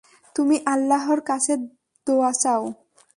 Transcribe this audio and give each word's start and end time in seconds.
তুমি 0.35 0.55
আল্লাহর 0.65 1.19
কাছে 1.21 1.53
দোয়া 2.07 2.31
চাও। 2.41 2.63